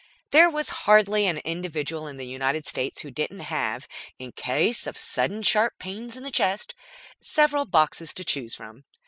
[0.31, 4.97] There was hardly an individual in the United States who didn't have, in case of
[4.97, 6.73] sudden sharp pains in the chest,
[7.21, 8.85] several boxes to choose from.